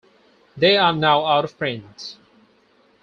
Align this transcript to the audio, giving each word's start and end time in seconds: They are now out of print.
They 0.57 0.77
are 0.79 0.93
now 0.93 1.27
out 1.27 1.45
of 1.45 1.55
print. 1.59 2.17